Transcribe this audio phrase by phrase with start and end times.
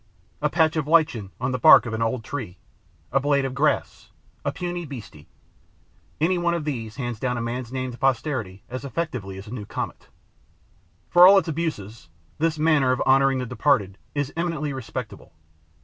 [0.41, 2.57] A patch of lichen on the bark of an old tree,
[3.11, 4.09] a blade of grass,
[4.43, 5.27] a puny beastie:
[6.19, 9.53] any one of these hands down a man's name to posterity as effectively as a
[9.53, 10.07] new comet.
[11.11, 12.09] For all its abuses,
[12.39, 15.33] this manner of honouring the departed is eminently respectable.